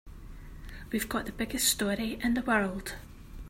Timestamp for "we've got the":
0.91-1.31